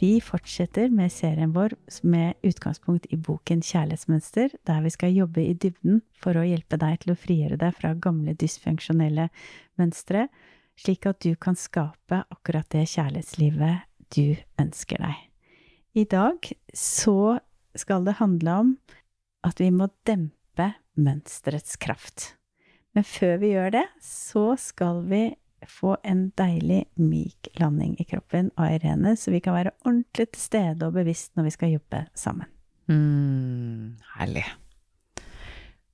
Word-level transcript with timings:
Vi 0.00 0.20
fortsetter 0.20 0.90
med 0.90 1.12
serien 1.12 1.52
vår 1.54 1.74
med 2.02 2.34
utgangspunkt 2.42 3.06
i 3.10 3.16
boken 3.16 3.60
Kjærlighetsmønster, 3.62 4.56
der 4.66 4.80
vi 4.82 4.90
skal 4.90 5.14
jobbe 5.14 5.44
i 5.44 5.54
dybden 5.54 6.00
for 6.18 6.38
å 6.38 6.46
hjelpe 6.46 6.78
deg 6.80 7.02
til 7.02 7.14
å 7.14 7.18
frigjøre 7.18 7.58
deg 7.60 7.76
fra 7.76 7.92
gamle 7.94 8.34
dysfunksjonelle 8.38 9.28
mønstre, 9.78 10.26
slik 10.78 11.06
at 11.06 11.20
du 11.22 11.36
kan 11.36 11.58
skape 11.58 12.24
akkurat 12.32 12.68
det 12.74 12.88
kjærlighetslivet 12.90 13.86
du 14.16 14.34
ønsker 14.60 15.02
deg. 15.04 15.16
I 15.94 16.04
dag 16.08 16.48
så 16.74 17.38
skal 17.78 18.06
det 18.08 18.18
handle 18.18 18.58
om 18.64 18.76
at 19.46 19.60
vi 19.60 19.70
må 19.74 19.90
dempe 20.08 20.72
mønsterets 20.96 21.76
kraft. 21.80 22.32
Men 22.92 23.04
før 23.08 23.38
vi 23.40 23.52
gjør 23.54 23.72
det, 23.76 23.86
så 24.04 24.52
skal 24.60 25.02
vi 25.08 25.24
få 25.70 25.96
en 26.06 26.26
deilig, 26.38 26.84
myk 27.00 27.52
landing 27.60 27.94
i 28.00 28.06
kroppen 28.08 28.50
av 28.56 28.72
Irene, 28.74 29.14
så 29.16 29.32
vi 29.34 29.42
kan 29.44 29.56
være 29.56 29.74
ordentlig 29.84 30.30
til 30.32 30.42
stede 30.42 30.88
og 30.88 30.96
bevisst 30.96 31.36
når 31.36 31.48
vi 31.48 31.54
skal 31.54 31.74
jobbe 31.76 32.04
sammen. 32.18 32.50
Mm, 32.90 33.96
herlig. 34.16 34.44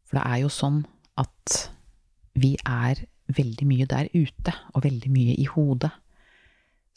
For 0.08 0.18
det 0.18 0.24
er 0.24 0.42
jo 0.42 0.50
sånn 0.52 0.82
at 1.20 1.58
vi 2.38 2.54
er 2.64 3.02
veldig 3.28 3.66
mye 3.68 3.86
der 3.88 4.08
ute, 4.14 4.54
og 4.74 4.84
veldig 4.84 5.10
mye 5.12 5.34
i 5.36 5.44
hodet. 5.50 5.90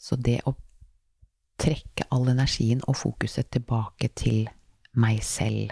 Så 0.00 0.16
det 0.16 0.40
å 0.48 0.54
trekke 1.60 2.08
all 2.10 2.30
energien 2.32 2.80
og 2.88 2.96
fokuset 2.98 3.50
tilbake 3.52 4.10
til 4.18 4.48
meg 4.98 5.22
selv 5.24 5.70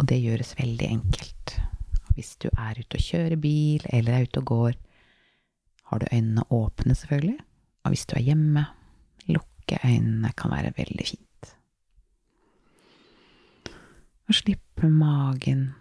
Og 0.00 0.06
det 0.08 0.16
gjøres 0.22 0.54
veldig 0.56 0.86
enkelt. 0.88 1.50
Hvis 2.16 2.30
du 2.40 2.46
er 2.48 2.78
ute 2.78 2.96
og 2.96 3.02
kjører 3.04 3.36
bil, 3.36 3.82
eller 3.92 4.14
er 4.14 4.22
ute 4.24 4.40
og 4.40 4.46
går, 4.48 4.78
har 5.90 5.98
du 5.98 6.06
øynene 6.12 6.44
åpne, 6.50 6.94
selvfølgelig. 6.94 7.38
Og 7.84 7.90
hvis 7.90 8.06
du 8.06 8.14
er 8.16 8.22
hjemme, 8.22 8.64
lukke 9.26 9.78
øynene 9.84 10.32
kan 10.38 10.50
være 10.50 10.72
veldig 10.76 11.06
fint. 11.06 11.54
Og 14.28 14.34
slippe 14.38 14.88
magen. 14.88 15.72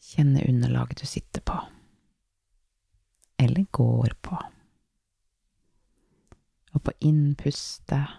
Kjenne 0.00 0.46
underlaget 0.48 1.00
du 1.00 1.06
sitter 1.06 1.44
på. 1.44 1.58
Eller 3.38 3.64
går 3.72 4.16
på. 4.22 4.38
Og 6.72 6.82
på 6.82 6.96
innpustet 7.00 8.16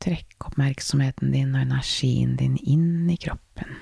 Trekk 0.00 0.46
oppmerksomheten 0.48 1.32
din 1.32 1.50
og 1.52 1.60
energien 1.60 2.36
din 2.40 2.54
inn 2.56 3.08
i 3.12 3.18
kroppen. 3.20 3.74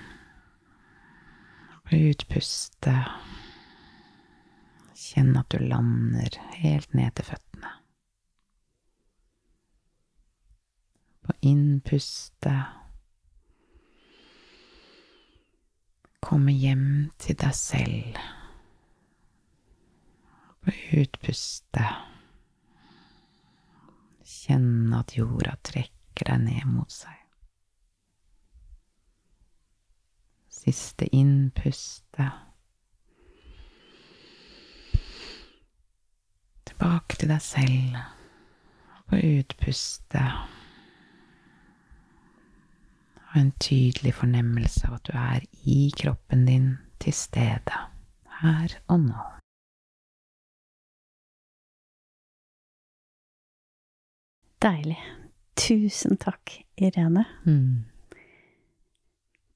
Utpuste. 1.93 2.95
Kjenn 4.99 5.37
at 5.41 5.49
du 5.51 5.63
lander 5.63 6.35
helt 6.61 6.93
ned 6.95 7.15
til 7.17 7.31
føttene. 7.31 7.71
På 11.25 11.37
innpuste 11.45 12.55
komme 16.25 16.53
hjem 16.53 16.89
til 17.21 17.39
deg 17.41 17.57
selv. 17.57 18.21
På 20.65 20.75
utpuste 21.01 21.87
kjenne 24.29 25.01
at 25.01 25.17
jorda 25.17 25.57
trekker 25.65 26.33
deg 26.33 26.45
ned 26.45 26.69
mot 26.69 26.93
seg. 26.93 27.18
Siste 30.69 31.07
innpustet. 31.17 32.33
Tilbake 36.69 37.17
til 37.17 37.31
deg 37.33 37.41
selv. 37.41 37.97
Og 39.09 39.17
utpuste. 39.23 40.27
Og 43.31 43.41
en 43.41 43.55
tydelig 43.65 44.13
fornemmelse 44.21 44.85
av 44.91 44.99
at 44.99 45.09
du 45.09 45.17
er 45.17 45.49
i 45.65 45.81
kroppen 45.97 46.45
din 46.45 46.71
til 47.01 47.17
stede, 47.17 47.83
her 48.43 48.79
og 48.93 49.01
nå. 49.09 49.27
Deilig. 54.61 55.01
Tusen 55.57 56.21
takk, 56.21 56.61
Irene. 56.77 57.25
Mm 57.49 57.98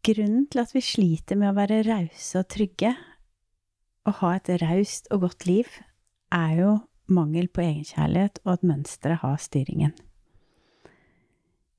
grunnen 0.06 0.46
til 0.50 0.62
at 0.62 0.72
vi 0.74 0.82
sliter 0.84 1.38
med 1.38 1.52
å 1.52 1.56
være 1.56 1.82
rause 1.86 2.42
og 2.42 2.48
trygge, 2.52 2.94
og 4.08 4.18
ha 4.18 4.36
et 4.36 4.50
raust 4.62 5.10
og 5.14 5.28
godt 5.28 5.46
liv, 5.46 5.68
er 6.34 6.54
jo 6.58 6.70
mangel 7.12 7.48
på 7.52 7.62
egenkjærlighet 7.62 8.40
og 8.44 8.56
at 8.56 8.64
mønsteret 8.66 9.22
har 9.22 9.38
styringen. 9.42 9.92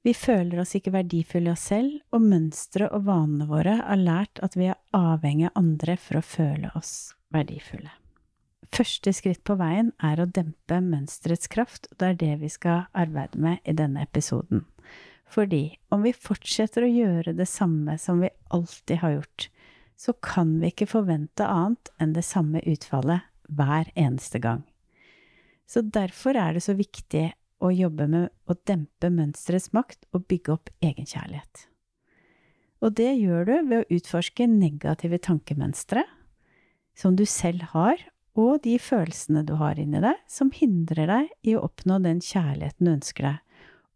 Vi 0.03 0.11
føler 0.15 0.59
oss 0.59 0.73
ikke 0.75 0.91
verdifulle 0.91 1.51
i 1.51 1.55
oss 1.55 1.69
selv, 1.71 1.99
og 2.11 2.23
mønsteret 2.27 2.91
og 2.91 3.05
vanene 3.07 3.47
våre 3.47 3.77
har 3.79 3.99
lært 3.99 4.41
at 4.43 4.57
vi 4.59 4.67
er 4.67 4.79
avhengig 4.95 5.47
av 5.47 5.61
andre 5.61 5.95
for 5.95 6.19
å 6.19 6.25
føle 6.27 6.71
oss 6.75 7.13
verdifulle. 7.31 7.91
Første 8.73 9.13
skritt 9.13 9.43
på 9.45 9.55
veien 9.59 9.93
er 10.03 10.19
å 10.19 10.27
dempe 10.27 10.79
mønsterets 10.83 11.47
kraft, 11.51 11.87
og 11.91 12.01
det 12.01 12.09
er 12.09 12.19
det 12.19 12.33
vi 12.41 12.51
skal 12.51 12.87
arbeide 12.91 13.39
med 13.39 13.63
i 13.63 13.75
denne 13.77 14.03
episoden. 14.03 14.65
Fordi 15.33 15.79
om 15.89 16.03
vi 16.05 16.13
fortsetter 16.13 16.85
å 16.85 16.91
gjøre 16.91 17.33
det 17.33 17.47
samme 17.49 17.97
som 17.97 18.21
vi 18.21 18.29
alltid 18.53 19.01
har 19.01 19.15
gjort, 19.17 19.47
så 19.97 20.13
kan 20.21 20.57
vi 20.61 20.69
ikke 20.69 20.89
forvente 20.89 21.47
annet 21.47 21.89
enn 22.01 22.13
det 22.13 22.25
samme 22.27 22.61
utfallet 22.69 23.25
hver 23.49 23.89
eneste 23.95 24.41
gang. 24.43 24.61
Så 25.65 25.81
derfor 25.81 26.37
er 26.37 26.53
det 26.53 26.63
så 26.65 26.75
viktig 26.77 27.31
å 27.63 27.71
jobbe 27.71 28.07
med 28.11 28.31
å 28.45 28.57
dempe 28.67 29.09
mønsterets 29.13 29.71
makt 29.73 30.05
og 30.11 30.27
bygge 30.29 30.57
opp 30.57 30.73
egenkjærlighet. 30.83 31.67
Og 32.83 32.91
det 32.99 33.13
gjør 33.15 33.47
du 33.47 33.53
ved 33.69 33.77
å 33.79 33.95
utforske 33.95 34.47
negative 34.49 35.21
tankemønstre 35.23 36.03
som 36.99 37.15
du 37.15 37.23
selv 37.25 37.71
har, 37.71 38.01
og 38.35 38.63
de 38.65 38.75
følelsene 38.81 39.45
du 39.47 39.55
har 39.59 39.79
inni 39.79 40.01
deg, 40.03 40.19
som 40.27 40.51
hindrer 40.53 41.09
deg 41.09 41.31
i 41.47 41.55
å 41.55 41.63
oppnå 41.65 41.99
den 42.03 42.19
kjærligheten 42.21 42.89
du 42.89 42.93
ønsker 42.97 43.29
deg, 43.29 43.52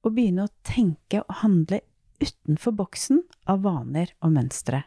og 0.08 0.16
begynne 0.16 0.48
å 0.48 0.54
tenke 0.66 1.22
og 1.26 1.42
handle 1.42 1.82
utenfor 2.24 2.74
boksen 2.80 3.22
av 3.52 3.66
vaner 3.66 4.14
og 4.24 4.34
mønstre. 4.38 4.86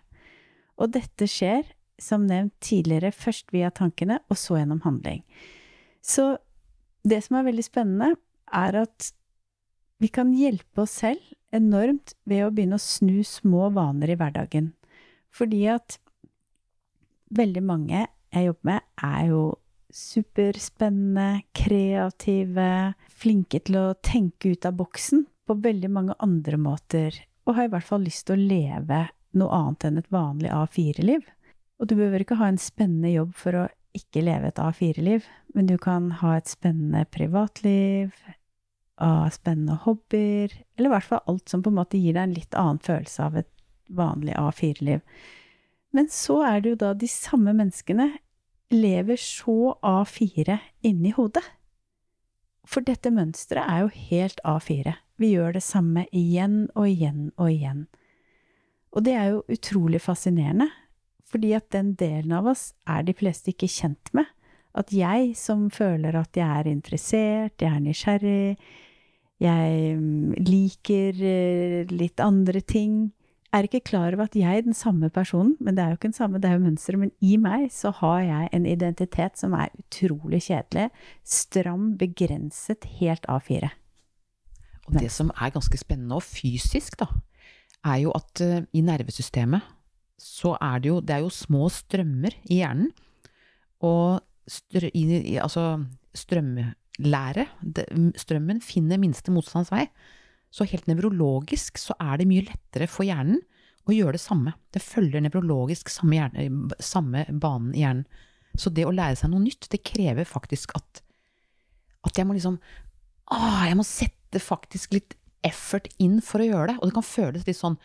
Og 0.81 0.95
dette 0.97 1.29
skjer, 1.29 1.67
som 2.01 2.25
nevnt 2.25 2.55
tidligere, 2.65 3.13
først 3.13 3.53
via 3.53 3.69
tankene, 3.75 4.23
og 4.33 4.39
så 4.41 4.57
gjennom 4.57 4.81
handling. 4.87 5.21
Så 6.01 6.39
det 7.05 7.21
som 7.27 7.37
er 7.37 7.51
veldig 7.51 7.67
spennende, 7.67 8.15
er 8.51 8.81
at 8.87 9.11
vi 10.01 10.09
kan 10.09 10.33
hjelpe 10.33 10.87
oss 10.87 10.97
selv 11.03 11.21
enormt 11.53 12.15
ved 12.25 12.47
å 12.47 12.53
begynne 12.55 12.79
å 12.81 12.83
snu 12.83 13.21
små 13.27 13.69
vaner 13.77 14.15
i 14.15 14.17
hverdagen. 14.17 14.73
Fordi 15.31 15.67
at 15.71 15.99
veldig 17.37 17.63
mange 17.63 18.07
jeg 18.33 18.47
jobber 18.47 18.71
med, 18.71 18.87
er 19.05 19.29
jo 19.29 19.43
superspennende, 19.95 21.43
kreative, 21.57 22.95
flinke 23.11 23.61
til 23.67 23.79
å 23.81 23.87
tenke 24.05 24.55
ut 24.55 24.67
av 24.69 24.79
boksen 24.79 25.27
på 25.49 25.57
veldig 25.65 25.91
mange 25.93 26.17
andre 26.23 26.59
måter, 26.61 27.17
og 27.47 27.57
har 27.57 27.69
i 27.69 27.73
hvert 27.73 27.87
fall 27.87 28.05
lyst 28.07 28.29
til 28.29 28.39
å 28.39 28.49
leve 28.53 29.05
noe 29.39 29.57
annet 29.57 29.87
enn 29.87 30.01
et 30.01 30.11
vanlig 30.13 30.53
A4-liv. 30.55 31.27
Og 31.81 31.89
du 31.89 31.97
behøver 31.97 32.25
ikke 32.25 32.39
ha 32.41 32.51
en 32.51 32.61
spennende 32.61 33.13
jobb 33.15 33.33
for 33.39 33.57
å 33.57 33.69
ikke 33.97 34.23
leve 34.23 34.51
et 34.51 34.61
A4-liv, 34.63 35.27
men 35.55 35.67
du 35.67 35.77
kan 35.83 36.11
ha 36.21 36.37
et 36.39 36.51
spennende 36.51 37.07
privatliv, 37.11 38.15
av 39.01 39.31
spennende 39.33 39.79
hobbyer, 39.87 40.53
eller 40.77 40.91
i 40.91 40.93
hvert 40.93 41.09
fall 41.09 41.23
alt 41.31 41.49
som 41.49 41.63
på 41.65 41.73
en 41.73 41.79
måte 41.81 41.99
gir 41.99 42.15
deg 42.15 42.27
en 42.27 42.35
litt 42.37 42.57
annen 42.59 42.83
følelse 42.85 43.25
av 43.25 43.39
et 43.41 43.49
vanlig 43.97 44.35
A4-liv. 44.37 45.01
Men 45.97 46.11
så 46.13 46.43
er 46.47 46.61
det 46.61 46.75
jo 46.75 46.81
da 46.85 46.93
de 46.95 47.09
samme 47.11 47.55
menneskene 47.57 48.11
lever 48.71 49.19
så 49.21 49.75
A4 49.83 50.59
inni 50.87 51.13
hodet. 51.17 51.45
For 52.67 52.85
dette 52.87 53.11
mønsteret 53.11 53.67
er 53.67 53.85
jo 53.85 53.95
helt 54.11 54.43
A4. 54.47 54.95
Vi 55.21 55.33
gjør 55.35 55.57
det 55.57 55.65
samme 55.65 56.07
igjen 56.17 56.69
og 56.79 56.87
igjen 56.89 57.31
og 57.37 57.51
igjen. 57.51 57.87
Og 58.95 59.05
det 59.07 59.15
er 59.17 59.33
jo 59.35 59.43
utrolig 59.51 60.01
fascinerende, 60.03 60.69
fordi 61.31 61.53
at 61.55 61.69
den 61.75 61.95
delen 61.99 62.33
av 62.35 62.49
oss 62.51 62.71
er 62.91 63.05
de 63.07 63.15
fleste 63.15 63.53
ikke 63.53 63.71
kjent 63.71 64.13
med. 64.17 64.27
At 64.75 64.93
jeg 64.95 65.35
som 65.39 65.67
føler 65.75 66.15
at 66.19 66.37
jeg 66.39 66.47
er 66.47 66.71
interessert, 66.71 67.59
jeg 67.59 67.71
er 67.71 67.85
nysgjerrig, 67.85 68.57
Jeg 69.41 69.97
mm, 69.97 70.35
liker 70.37 71.17
eh, 71.25 71.87
litt 71.89 72.21
andre 72.21 72.61
ting. 72.61 73.15
Er 73.51 73.67
ikke 73.67 73.81
klar 73.83 74.15
over 74.15 74.29
at 74.29 74.37
jeg 74.39 74.61
er 74.61 74.63
den 74.63 74.77
samme 74.77 75.09
personen, 75.11 75.57
men 75.59 75.75
det 75.75 75.83
er 75.83 75.89
jo 75.91 75.99
ikke 75.99 76.11
den 76.13 76.15
samme, 76.15 76.39
det 76.39 76.47
er 76.47 76.55
jo 76.55 76.63
mønsteret. 76.63 77.01
Men 77.03 77.11
i 77.21 77.35
meg 77.41 77.67
så 77.75 77.91
har 77.99 78.21
jeg 78.23 78.51
en 78.55 78.67
identitet 78.67 79.41
som 79.41 79.57
er 79.59 79.73
utrolig 79.75 80.43
kjedelig. 80.47 80.87
Stram, 81.27 81.97
begrenset, 81.99 82.87
helt 83.01 83.27
A4. 83.27 83.73
Og 84.87 85.01
det 85.01 85.11
som 85.11 85.33
er 85.35 85.51
ganske 85.55 85.79
spennende 85.79 86.19
og 86.19 86.23
fysisk, 86.23 86.99
da, 87.03 87.11
er 87.87 88.03
jo 88.05 88.15
at 88.15 88.43
uh, 88.45 88.63
i 88.73 88.83
nervesystemet 88.87 89.67
så 90.21 90.53
er 90.61 90.83
det 90.83 90.91
jo 90.91 91.01
Det 91.01 91.15
er 91.15 91.23
jo 91.25 91.33
små 91.33 91.69
strømmer 91.73 92.35
i 92.45 92.61
hjernen. 92.61 92.91
Og 93.81 94.21
strø, 94.47 94.91
i, 94.95 95.37
altså 95.41 95.83
strømlære 96.15 97.47
Strømmen 98.21 98.61
finner 98.61 99.01
minste 99.01 99.33
motstands 99.33 99.73
vei. 99.73 99.87
Så 100.51 100.67
helt 100.67 100.89
nevrologisk 100.91 101.79
så 101.79 101.95
er 102.03 102.19
det 102.21 102.29
mye 102.31 102.47
lettere 102.49 102.89
for 102.91 103.07
hjernen 103.07 103.39
å 103.89 103.95
gjøre 103.95 104.17
det 104.17 104.23
samme. 104.23 104.55
Det 104.75 104.83
følger 104.83 105.23
nevrologisk 105.25 105.91
samme, 105.93 106.19
hjerne, 106.19 106.77
samme 106.83 107.25
banen 107.31 107.73
i 107.75 107.85
hjernen. 107.85 108.05
Så 108.59 108.73
det 108.75 108.87
å 108.87 108.95
lære 108.95 109.17
seg 109.19 109.31
noe 109.31 109.45
nytt, 109.45 109.69
det 109.71 109.85
krever 109.87 110.27
faktisk 110.27 110.75
at, 110.79 111.03
at 112.07 112.19
jeg 112.19 112.27
må 112.27 112.35
liksom 112.35 112.59
Å, 113.31 113.37
Jeg 113.69 113.77
må 113.79 113.85
sette 113.87 114.41
faktisk 114.43 114.97
litt 114.97 115.15
effort 115.47 115.87
inn 116.03 116.19
for 116.25 116.43
å 116.43 116.49
gjøre 116.49 116.73
det. 116.73 116.79
Og 116.81 116.91
det 116.91 116.97
kan 116.97 117.07
føles 117.07 117.47
litt 117.47 117.59
sånn 117.59 117.79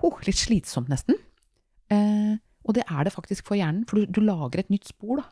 oh, 0.00 0.16
litt 0.24 0.38
slitsomt, 0.40 0.88
nesten. 0.88 1.18
Eh, 1.92 2.38
og 2.64 2.76
det 2.76 2.86
er 2.88 3.04
det 3.04 3.12
faktisk 3.12 3.48
for 3.48 3.58
hjernen, 3.58 3.84
for 3.88 4.00
du, 4.00 4.16
du 4.16 4.22
lager 4.24 4.62
et 4.62 4.72
nytt 4.72 4.88
spor, 4.88 5.20
da. 5.20 5.26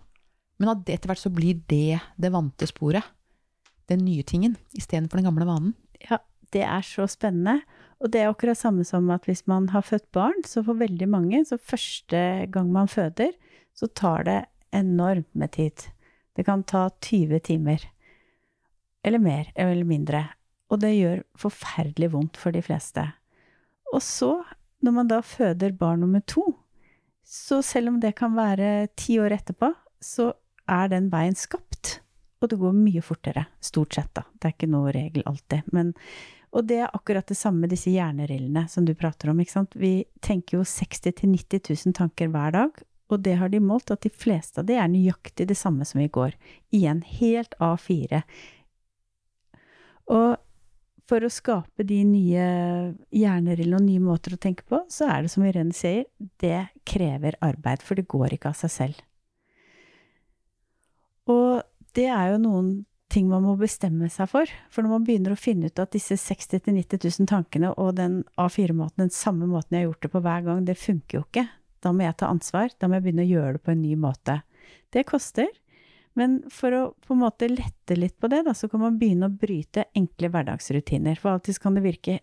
Men 0.60 0.72
etter 0.84 1.10
hvert 1.10 1.20
så 1.20 1.32
blir 1.32 1.58
det 1.68 1.98
det 2.16 2.32
vante 2.32 2.68
sporet. 2.68 3.04
Den 3.90 4.04
nye 4.06 4.24
tingen, 4.26 4.56
istedenfor 4.76 5.20
den 5.20 5.28
gamle 5.28 5.48
vanen. 5.48 5.74
Ja, 6.04 6.20
det 6.54 6.62
er 6.66 6.84
så 6.86 7.06
spennende. 7.10 7.60
Og 8.02 8.12
det 8.12 8.20
er 8.20 8.30
akkurat 8.30 8.58
samme 8.58 8.84
som 8.84 9.08
at 9.14 9.24
hvis 9.28 9.46
man 9.48 9.70
har 9.72 9.84
født 9.86 10.06
barn, 10.12 10.44
så 10.44 10.62
for 10.66 10.78
veldig 10.78 11.08
mange, 11.08 11.44
så 11.48 11.56
første 11.56 12.46
gang 12.52 12.72
man 12.72 12.90
føder, 12.92 13.32
så 13.76 13.88
tar 13.88 14.26
det 14.28 14.40
enormt 14.76 15.30
med 15.34 15.54
tid. 15.56 15.88
Det 16.36 16.44
kan 16.44 16.64
ta 16.68 16.88
20 17.00 17.40
timer. 17.40 17.86
Eller 19.04 19.22
mer, 19.22 19.48
eller 19.56 19.86
mindre. 19.88 20.26
Og 20.68 20.82
det 20.82 20.96
gjør 20.96 21.22
forferdelig 21.38 22.10
vondt 22.12 22.36
for 22.40 22.52
de 22.52 22.62
fleste. 22.64 23.04
Og 23.94 24.02
så, 24.02 24.42
når 24.82 24.92
man 24.92 25.08
da 25.08 25.22
føder 25.24 25.76
barn 25.78 26.02
nummer 26.04 26.20
to, 26.26 26.44
så 27.26 27.62
selv 27.64 27.94
om 27.94 28.00
det 28.02 28.16
kan 28.18 28.36
være 28.36 28.88
ti 28.98 29.18
år 29.22 29.38
etterpå, 29.38 29.72
så 30.02 30.32
er 30.68 30.90
den 30.92 31.08
veien 31.12 31.38
skapt. 31.38 31.75
Og 32.42 32.50
det 32.52 32.58
går 32.60 32.74
mye 32.76 33.02
fortere, 33.04 33.46
stort 33.64 33.96
sett, 33.96 34.12
da. 34.16 34.26
Det 34.36 34.48
er 34.48 34.56
ikke 34.56 34.68
noe 34.68 34.92
regel 34.92 35.24
alltid. 35.28 35.70
Men, 35.72 35.94
og 36.52 36.66
det 36.68 36.82
er 36.84 36.92
akkurat 36.92 37.28
det 37.28 37.38
samme 37.38 37.64
med 37.64 37.72
disse 37.72 37.92
hjernerillene 37.94 38.66
som 38.68 38.84
du 38.84 38.92
prater 38.98 39.32
om, 39.32 39.40
ikke 39.40 39.54
sant. 39.54 39.76
Vi 39.78 40.04
tenker 40.24 40.58
jo 40.58 40.66
60 40.68 41.14
000-90 41.22 41.72
000 41.86 41.96
tanker 41.96 42.32
hver 42.32 42.52
dag, 42.56 42.82
og 43.08 43.22
det 43.22 43.36
har 43.40 43.52
de 43.52 43.62
målt 43.62 43.92
at 43.94 44.02
de 44.02 44.10
fleste 44.10 44.60
av 44.60 44.68
de 44.68 44.76
er 44.76 44.90
nøyaktig 44.90 45.46
det 45.48 45.56
samme 45.56 45.86
som 45.88 46.02
i 46.02 46.10
går. 46.12 46.34
Igjen 46.74 47.04
helt 47.06 47.54
A4. 47.62 48.20
Og 50.12 50.36
for 51.06 51.22
å 51.22 51.30
skape 51.30 51.86
de 51.86 52.00
nye 52.06 52.46
hjernerillene 53.14 53.78
og 53.78 53.86
nye 53.86 54.02
måter 54.02 54.34
å 54.34 54.40
tenke 54.42 54.66
på, 54.66 54.82
så 54.90 55.06
er 55.12 55.22
det 55.22 55.30
som 55.32 55.44
Irene 55.46 55.74
sier, 55.76 56.08
det 56.42 56.66
krever 56.88 57.38
arbeid, 57.46 57.84
for 57.86 57.98
det 57.98 58.08
går 58.10 58.34
ikke 58.34 58.50
av 58.50 58.58
seg 58.58 58.74
selv. 58.74 59.04
Og 61.30 61.62
det 61.96 62.06
er 62.12 62.34
jo 62.34 62.42
noen 62.42 62.70
ting 63.12 63.28
man 63.30 63.44
må 63.46 63.54
bestemme 63.58 64.08
seg 64.12 64.28
for. 64.30 64.50
For 64.72 64.84
når 64.84 64.96
man 64.96 65.04
begynner 65.06 65.34
å 65.34 65.38
finne 65.38 65.70
ut 65.70 65.82
at 65.82 65.94
disse 65.94 66.18
60 66.20 66.66
000-90 66.66 67.06
000 67.06 67.30
tankene 67.30 67.70
og 67.80 67.94
den 68.00 68.20
A4-måten, 68.40 69.06
den 69.06 69.14
samme 69.14 69.48
måten 69.48 69.76
jeg 69.76 69.84
har 69.84 69.90
gjort 69.90 70.06
det 70.06 70.12
på 70.12 70.24
hver 70.26 70.48
gang, 70.48 70.64
det 70.66 70.78
funker 70.80 71.20
jo 71.20 71.22
ikke. 71.28 71.46
Da 71.84 71.92
må 71.94 72.06
jeg 72.06 72.18
ta 72.18 72.30
ansvar. 72.32 72.74
Da 72.76 72.88
må 72.88 72.98
jeg 72.98 73.06
begynne 73.06 73.24
å 73.26 73.30
gjøre 73.30 73.56
det 73.56 73.64
på 73.64 73.72
en 73.72 73.82
ny 73.84 73.94
måte. 74.00 74.40
Det 74.92 75.06
koster. 75.08 75.48
Men 76.16 76.38
for 76.52 76.74
å 76.74 76.82
på 77.04 77.14
en 77.14 77.22
måte 77.22 77.48
lette 77.52 77.96
litt 77.98 78.16
på 78.18 78.30
det, 78.32 78.42
da, 78.46 78.54
så 78.56 78.70
kan 78.72 78.82
man 78.82 78.96
begynne 78.98 79.28
å 79.28 79.36
bryte 79.44 79.86
enkle 79.96 80.32
hverdagsrutiner. 80.32 81.18
For 81.20 81.36
alltid 81.36 81.60
kan 81.62 81.76
det 81.76 81.84
virke 81.84 82.18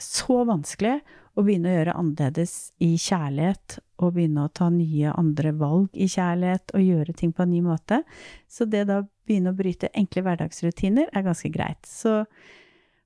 så 0.00 0.42
vanskelig 0.48 0.98
å 1.34 1.42
begynne 1.42 1.70
å 1.70 1.78
gjøre 1.78 1.96
annerledes 1.98 2.54
i 2.82 2.94
kjærlighet, 3.00 3.78
og 4.02 4.14
begynne 4.16 4.46
å 4.46 4.52
ta 4.54 4.68
nye, 4.70 5.12
andre 5.14 5.54
valg 5.58 5.94
i 5.94 6.06
kjærlighet, 6.10 6.74
og 6.74 6.84
gjøre 6.84 7.14
ting 7.18 7.32
på 7.34 7.44
en 7.44 7.52
ny 7.54 7.62
måte. 7.64 8.02
Så 8.50 8.66
det 8.70 8.84
da 8.90 9.00
begynne 9.26 9.54
å 9.54 9.58
bryte 9.58 9.90
enkle 9.94 10.24
hverdagsrutiner 10.26 11.10
er 11.10 11.26
ganske 11.26 11.50
greit. 11.54 11.82
Så 11.86 12.22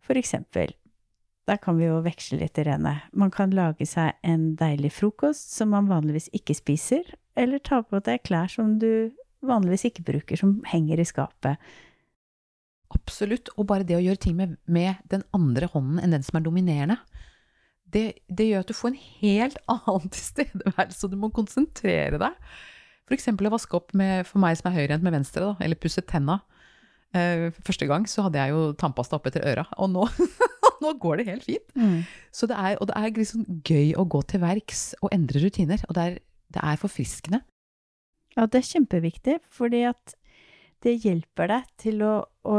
for 0.04 0.20
eksempel, 0.20 0.74
der 1.48 1.60
kan 1.62 1.78
vi 1.80 1.88
jo 1.88 2.02
veksle 2.04 2.40
litt, 2.42 2.60
Irene. 2.60 2.98
Man 3.16 3.32
kan 3.32 3.54
lage 3.56 3.86
seg 3.88 4.16
en 4.26 4.52
deilig 4.60 4.92
frokost 4.98 5.54
som 5.54 5.72
man 5.72 5.88
vanligvis 5.88 6.28
ikke 6.36 6.56
spiser, 6.56 7.08
eller 7.38 7.62
ta 7.64 7.80
på 7.86 8.00
deg 8.04 8.24
klær 8.26 8.52
som 8.52 8.76
du 8.82 9.14
vanligvis 9.46 9.86
ikke 9.88 10.04
bruker, 10.04 10.40
som 10.40 10.58
henger 10.68 11.00
i 11.00 11.06
skapet. 11.08 11.56
Absolutt. 12.94 13.50
Og 13.56 13.68
bare 13.68 13.86
det 13.86 13.98
å 13.98 14.02
gjøre 14.02 14.22
ting 14.22 14.36
med, 14.38 14.56
med 14.64 15.00
den 15.12 15.24
andre 15.36 15.68
hånden 15.72 16.00
enn 16.02 16.14
den 16.16 16.24
som 16.26 16.38
er 16.38 16.46
dominerende, 16.46 16.98
det, 17.88 18.20
det, 18.28 18.50
gjør 18.50 18.64
at 18.64 18.68
du 18.68 18.76
får 18.76 18.90
en 18.90 19.00
helt 19.22 19.58
annen 19.74 20.12
tilstedeværelse, 20.12 21.00
og 21.06 21.12
du 21.12 21.18
må 21.20 21.32
konsentrere 21.34 22.20
deg. 22.20 22.36
For 23.08 23.16
eksempel 23.16 23.48
å 23.48 23.54
vaske 23.54 23.78
opp 23.78 23.94
med, 23.96 24.26
for 24.28 24.42
meg 24.42 24.58
som 24.58 24.68
er 24.70 24.76
høyrehendt 24.76 25.06
med 25.06 25.16
venstre, 25.16 25.46
da, 25.46 25.64
eller 25.64 25.80
pusse 25.80 26.04
tenna. 26.04 26.42
Uh, 27.16 27.48
første 27.64 27.86
gang 27.88 28.04
så 28.04 28.26
hadde 28.26 28.36
jeg 28.36 28.52
jo 28.52 28.74
tannpasta 28.76 29.16
oppetter 29.16 29.46
øra, 29.48 29.64
og 29.80 29.88
nå, 29.94 30.04
nå 30.84 30.92
går 31.00 31.22
det 31.22 31.28
helt 31.30 31.46
fint. 31.48 31.70
Mm. 31.72 32.02
Så 32.34 32.48
det 32.50 32.58
er, 32.60 32.76
og 32.76 32.90
det 32.90 32.98
er 33.00 33.14
liksom 33.16 33.46
gøy 33.64 33.94
å 33.96 34.04
gå 34.04 34.20
til 34.28 34.44
verks 34.44 34.90
og 35.00 35.14
endre 35.16 35.40
rutiner. 35.46 35.80
Og 35.88 35.96
det 35.96 36.04
er, 36.04 36.18
det 36.52 36.64
er 36.68 36.82
forfriskende. 36.82 37.40
Ja, 38.36 38.44
det 38.44 38.60
er 38.60 38.68
kjempeviktig, 38.68 39.38
fordi 39.50 39.86
at 39.88 40.12
det 40.84 40.98
hjelper 41.04 41.50
deg 41.50 41.70
til 41.80 42.02
å, 42.06 42.14
å 42.46 42.58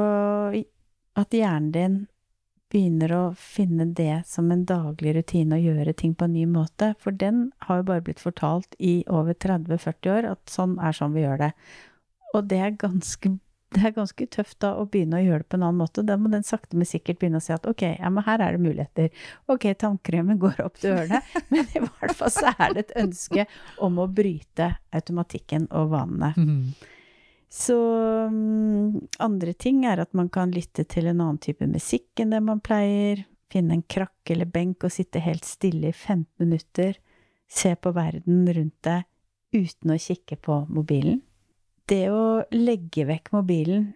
At 1.19 1.36
hjernen 1.36 1.71
din 1.75 2.00
begynner 2.69 3.12
å 3.16 3.24
finne 3.33 3.88
det 3.98 4.21
som 4.30 4.51
en 4.54 4.62
daglig 4.69 5.16
rutine 5.18 5.57
å 5.57 5.62
gjøre 5.63 5.94
ting 5.98 6.13
på 6.16 6.27
en 6.27 6.36
ny 6.38 6.45
måte. 6.45 6.94
For 7.01 7.16
den 7.16 7.50
har 7.66 7.81
jo 7.81 7.88
bare 7.89 8.04
blitt 8.06 8.21
fortalt 8.21 8.77
i 8.77 9.00
over 9.10 9.33
30-40 9.33 10.12
år 10.13 10.27
at 10.36 10.54
sånn 10.54 10.77
er 10.77 10.95
sånn 10.95 11.16
vi 11.16 11.25
gjør 11.25 11.48
det. 11.48 11.54
Og 12.36 12.45
det 12.51 12.60
er 12.62 12.77
ganske 12.77 13.40
det 13.69 13.83
er 13.85 13.94
ganske 13.94 14.26
tøft 14.33 14.57
da 14.64 14.71
å 14.81 14.85
begynne 14.90 15.19
å 15.19 15.21
gjøre 15.21 15.44
det 15.44 15.49
på 15.52 15.57
en 15.59 15.66
annen 15.68 15.81
måte. 15.83 16.02
Da 16.06 16.16
må 16.18 16.31
den 16.33 16.45
sakte, 16.45 16.78
men 16.78 16.90
sikkert 16.90 17.19
begynne 17.21 17.38
å 17.38 17.44
si 17.45 17.54
at 17.54 17.68
ok, 17.69 17.83
ja, 17.99 18.09
men 18.09 18.26
her 18.26 18.42
er 18.42 18.56
det 18.56 18.64
muligheter. 18.64 19.26
Ok, 19.52 19.68
tannkremen 19.78 20.40
går 20.42 20.64
opp 20.66 20.80
til 20.81 20.95
ørene, 20.95 21.21
men 21.54 21.69
i 21.78 21.83
hvert 21.83 22.16
fall 22.18 22.33
så 22.33 22.54
er 22.56 22.73
det 22.73 22.88
et 22.88 22.95
ønske 23.04 23.45
om 23.85 24.02
å 24.02 24.07
bryte 24.09 24.71
automatikken 24.95 25.69
og 25.69 25.94
vanene. 25.94 26.31
Mm. 26.33 26.97
Så 27.50 27.76
um, 28.30 29.00
andre 29.18 29.56
ting 29.58 29.82
er 29.90 30.04
at 30.04 30.14
man 30.14 30.30
kan 30.30 30.54
lytte 30.54 30.86
til 30.86 31.10
en 31.10 31.18
annen 31.18 31.40
type 31.42 31.66
musikk 31.66 32.22
enn 32.22 32.36
det 32.36 32.44
man 32.46 32.62
pleier. 32.62 33.26
Finne 33.50 33.80
en 33.80 33.86
krakk 33.90 34.30
eller 34.30 34.46
benk 34.46 34.86
og 34.86 34.94
sitte 34.94 35.24
helt 35.26 35.48
stille 35.48 35.90
i 35.90 35.96
15 35.96 36.28
minutter. 36.44 37.00
Se 37.50 37.74
på 37.74 37.96
verden 37.96 38.46
rundt 38.54 38.78
deg 38.86 39.08
uten 39.58 39.96
å 39.96 39.98
kikke 39.98 40.38
på 40.46 40.62
mobilen 40.70 41.24
det 41.90 42.06
å 42.14 42.44
legge 42.54 43.06
vekk 43.10 43.34
mobilen 43.34 43.90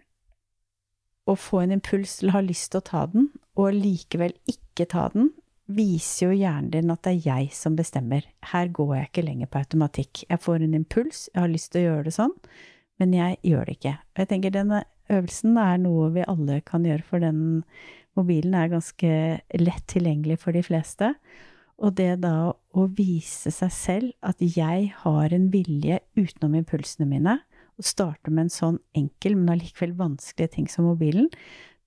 og 1.30 1.38
få 1.40 1.62
en 1.62 1.76
impuls 1.78 2.18
til 2.18 2.30
å 2.30 2.36
ha 2.36 2.42
lyst 2.44 2.72
til 2.72 2.82
å 2.82 2.86
ta 2.88 3.04
den, 3.08 3.30
og 3.56 3.72
likevel 3.72 4.34
ikke 4.50 4.84
ta 4.92 5.06
den, 5.14 5.30
viser 5.64 6.28
jo 6.28 6.40
hjernen 6.42 6.72
din 6.74 6.92
at 6.92 7.06
det 7.06 7.14
er 7.14 7.28
jeg 7.30 7.54
som 7.56 7.78
bestemmer. 7.78 8.26
Her 8.50 8.68
går 8.76 8.90
jeg 8.98 9.08
ikke 9.08 9.24
lenger 9.24 9.48
på 9.48 9.62
automatikk. 9.62 10.24
Jeg 10.28 10.42
får 10.44 10.66
en 10.66 10.76
impuls, 10.76 11.22
jeg 11.32 11.40
har 11.40 11.52
lyst 11.52 11.70
til 11.72 11.80
å 11.80 11.86
gjøre 11.86 12.06
det 12.10 12.14
sånn, 12.18 12.34
men 13.02 13.14
jeg 13.16 13.38
gjør 13.42 13.68
det 13.68 13.78
ikke. 13.78 13.94
Og 14.14 14.22
jeg 14.22 14.30
tenker 14.30 14.54
denne 14.54 14.84
øvelsen 15.12 15.58
er 15.60 15.80
noe 15.82 16.10
vi 16.14 16.26
alle 16.28 16.60
kan 16.66 16.86
gjøre, 16.86 17.06
for 17.06 17.22
den 17.22 17.40
mobilen 18.18 18.54
er 18.54 18.70
ganske 18.72 19.10
lett 19.58 19.86
tilgjengelig 19.90 20.38
for 20.44 20.56
de 20.56 20.62
fleste. 20.64 21.14
Og 21.82 21.96
det 21.98 22.20
da 22.22 22.52
å 22.54 22.86
vise 22.94 23.50
seg 23.50 23.72
selv 23.74 24.12
at 24.22 24.38
jeg 24.38 24.92
har 25.02 25.34
en 25.34 25.50
vilje 25.50 25.98
utenom 26.14 26.54
impulsene 26.60 27.08
mine, 27.10 27.40
å 27.74 27.82
starte 27.82 28.30
med 28.30 28.46
en 28.46 28.54
sånn 28.54 28.80
enkel, 28.94 29.34
men 29.34 29.56
allikevel 29.56 29.96
vanskelig 29.98 30.52
ting 30.52 30.68
som 30.70 30.86
mobilen, 30.86 31.26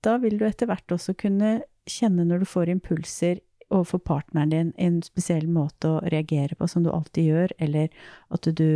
da 0.04 0.18
vil 0.20 0.36
du 0.38 0.44
etter 0.46 0.68
hvert 0.68 0.92
også 0.94 1.16
kunne 1.18 1.62
kjenne 1.88 2.26
når 2.28 2.44
du 2.44 2.50
får 2.50 2.68
impulser 2.74 3.40
overfor 3.72 4.00
partneren 4.04 4.52
din, 4.52 4.74
en 4.76 5.00
spesiell 5.04 5.48
måte 5.50 5.90
å 5.90 6.02
reagere 6.12 6.56
på 6.56 6.68
som 6.68 6.84
du 6.84 6.92
alltid 6.92 7.30
gjør, 7.32 7.56
eller 7.64 7.88
at 8.32 8.48
du 8.56 8.68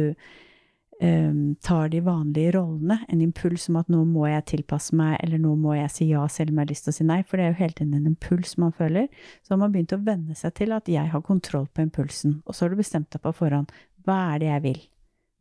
tar 1.67 1.89
de 1.93 2.01
vanlige 2.07 2.53
rollene. 2.57 3.01
En 3.09 3.23
impuls 3.25 3.69
om 3.71 3.81
at 3.81 3.91
nå 3.91 4.05
må 4.07 4.29
jeg 4.31 4.45
tilpasse 4.53 4.97
meg, 4.99 5.17
eller 5.25 5.41
nå 5.43 5.57
må 5.59 5.75
jeg 5.75 5.91
si 5.91 6.09
ja 6.13 6.23
selv 6.31 6.53
om 6.53 6.61
jeg 6.61 6.67
har 6.67 6.73
lyst 6.73 6.87
til 6.87 6.95
å 6.95 6.99
si 6.99 7.07
nei, 7.09 7.21
for 7.27 7.39
det 7.41 7.47
er 7.47 7.53
jo 7.53 7.61
hele 7.63 7.79
tiden 7.79 7.99
en 7.99 8.11
impuls 8.13 8.57
man 8.63 8.75
føler. 8.77 9.09
Så 9.43 9.55
har 9.55 9.63
man 9.65 9.75
begynt 9.75 9.95
å 9.97 10.03
venne 10.05 10.39
seg 10.39 10.55
til 10.61 10.75
at 10.77 10.91
jeg 10.91 11.13
har 11.13 11.27
kontroll 11.27 11.67
på 11.73 11.85
impulsen, 11.85 12.41
og 12.47 12.55
så 12.55 12.67
har 12.67 12.75
du 12.75 12.83
bestemt 12.83 13.11
deg 13.15 13.25
på 13.25 13.35
forhånd 13.43 13.73
hva 14.07 14.19
er 14.33 14.43
det 14.43 14.49
jeg 14.49 14.63
vil, 14.65 14.79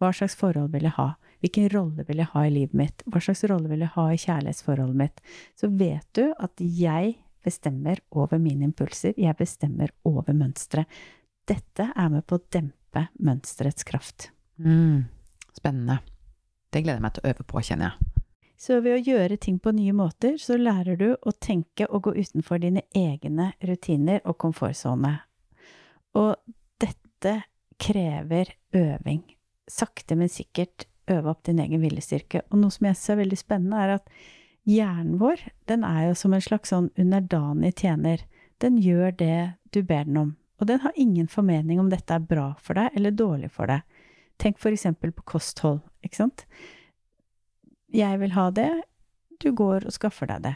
hva 0.01 0.11
slags 0.13 0.37
forhold 0.37 0.73
vil 0.73 0.85
jeg 0.85 0.97
ha, 0.99 1.11
Hvilken 1.41 1.71
rolle 1.73 2.05
vil 2.05 2.21
jeg 2.21 2.29
ha 2.35 2.43
i 2.45 2.53
livet 2.53 2.77
mitt? 2.77 3.03
Hva 3.09 3.21
slags 3.23 3.41
rolle 3.49 3.69
vil 3.71 3.81
jeg 3.81 3.93
ha 3.95 4.03
i 4.13 4.19
kjærlighetsforholdet 4.21 4.97
mitt? 4.99 5.23
Så 5.57 5.71
vet 5.73 6.05
du 6.17 6.27
at 6.37 6.61
jeg 6.61 7.15
bestemmer 7.41 8.01
over 8.13 8.37
mine 8.37 8.67
impulser. 8.67 9.15
Jeg 9.17 9.33
bestemmer 9.39 9.89
over 10.05 10.37
mønsteret. 10.37 10.85
Dette 11.49 11.87
er 11.89 12.11
med 12.13 12.27
på 12.29 12.37
å 12.37 12.43
dempe 12.53 13.07
mønsterets 13.17 13.87
kraft. 13.87 14.29
Mm. 14.61 15.09
Spennende. 15.57 15.99
Det 16.71 16.83
gleder 16.83 16.99
jeg 16.99 17.05
meg 17.05 17.15
til 17.15 17.25
å 17.25 17.33
øve 17.33 17.45
på, 17.47 17.63
kjenner 17.65 17.91
jeg. 17.91 18.11
Så 18.61 18.77
ved 18.85 18.93
å 18.93 19.01
gjøre 19.01 19.39
ting 19.41 19.57
på 19.57 19.73
nye 19.73 19.93
måter, 19.97 20.35
så 20.37 20.53
lærer 20.59 20.99
du 20.99 21.07
å 21.15 21.31
tenke 21.33 21.87
og 21.89 22.05
gå 22.05 22.13
utenfor 22.19 22.61
dine 22.61 22.83
egne 22.93 23.51
rutiner 23.65 24.21
og 24.21 24.37
komfortsone. 24.43 25.15
Og 26.13 26.35
dette 26.81 27.33
krever 27.81 28.53
øving. 28.77 29.23
Sakte, 29.65 30.17
men 30.19 30.29
sikkert 30.29 30.85
øve 31.09 31.33
opp 31.33 31.41
din 31.47 31.61
egen 31.63 31.81
viljestyrke. 31.81 32.43
Og 32.51 32.61
noe 32.61 32.73
som 32.73 32.85
jeg 32.85 32.99
synes 32.99 33.13
er 33.13 33.21
veldig 33.23 33.39
spennende, 33.39 33.81
er 33.81 33.95
at 33.97 34.13
hjernen 34.69 35.17
vår, 35.21 35.41
den 35.71 35.87
er 35.87 36.11
jo 36.11 36.19
som 36.21 36.35
en 36.37 36.45
slags 36.45 36.69
sånn 36.69 36.91
underdanig 37.01 37.73
tjener. 37.81 38.21
Den 38.61 38.77
gjør 38.77 39.15
det 39.17 39.39
du 39.73 39.81
ber 39.81 40.05
den 40.05 40.21
om. 40.21 40.31
Og 40.61 40.69
den 40.69 40.83
har 40.83 40.93
ingen 41.01 41.25
formening 41.31 41.81
om 41.81 41.89
dette 41.89 42.13
er 42.13 42.21
bra 42.21 42.51
for 42.61 42.77
deg 42.77 42.93
eller 42.93 43.17
dårlig 43.17 43.49
for 43.55 43.71
deg. 43.71 43.81
Tenk 44.41 44.57
eksempel 44.65 45.13
på 45.13 45.25
kosthold, 45.35 45.81
ikke 46.01 46.23
sant. 46.23 46.45
Jeg 47.93 48.17
vil 48.21 48.33
ha 48.33 48.49
det, 48.55 48.71
du 49.43 49.51
går 49.53 49.85
og 49.85 49.93
skaffer 49.93 50.29
deg 50.31 50.47
det. 50.49 50.55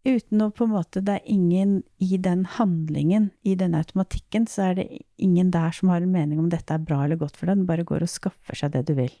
Uten 0.00 0.40
å 0.40 0.48
på 0.48 0.64
en 0.64 0.72
måte 0.72 1.02
Det 1.04 1.18
er 1.18 1.26
ingen 1.28 1.82
i 2.00 2.16
den 2.16 2.46
handlingen, 2.48 3.30
i 3.44 3.54
den 3.54 3.74
automatikken, 3.76 4.46
så 4.48 4.70
er 4.70 4.78
det 4.78 4.86
ingen 5.18 5.50
der 5.50 5.74
som 5.76 5.90
har 5.92 6.00
en 6.00 6.12
mening 6.12 6.38
om 6.40 6.48
dette 6.48 6.72
er 6.72 6.80
bra 6.80 7.04
eller 7.04 7.20
godt 7.20 7.36
for 7.36 7.50
deg, 7.50 7.60
den 7.60 7.68
bare 7.68 7.84
går 7.84 8.06
og 8.06 8.12
skaffer 8.12 8.56
seg 8.56 8.72
det 8.72 8.86
du 8.88 8.94
vil. 8.96 9.12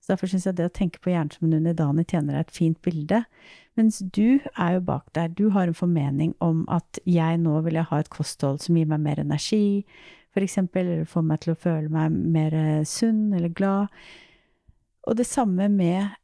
Så 0.00 0.12
derfor 0.12 0.28
syns 0.28 0.46
jeg 0.46 0.56
det 0.56 0.68
å 0.68 0.72
tenke 0.72 1.00
på 1.00 1.12
hjernen 1.12 1.32
som 1.32 1.46
en 1.48 1.58
underdanig 1.58 2.06
tjener 2.12 2.36
er 2.36 2.44
et 2.44 2.56
fint 2.56 2.76
bilde. 2.84 3.22
Mens 3.76 4.02
du 4.04 4.40
er 4.52 4.74
jo 4.76 4.82
bak 4.84 5.06
der. 5.16 5.30
Du 5.32 5.48
har 5.54 5.68
en 5.68 5.76
formening 5.76 6.34
om 6.44 6.66
at 6.68 7.00
jeg 7.08 7.38
nå 7.40 7.62
vil 7.64 7.78
jeg 7.80 7.88
ha 7.88 8.00
et 8.02 8.12
kosthold 8.12 8.60
som 8.60 8.76
gir 8.76 8.90
meg 8.90 9.00
mer 9.00 9.22
energi, 9.22 9.86
eksempel, 10.42 10.88
eller 10.88 11.08
får 11.08 11.22
meg 11.28 11.44
til 11.44 11.54
å 11.54 11.60
føle 11.60 11.88
meg 11.92 12.18
mer 12.34 12.56
sunn 12.88 13.32
eller 13.36 13.52
glad. 13.54 13.92
Og 15.06 15.18
det 15.18 15.26
samme 15.28 15.68
med, 15.70 16.16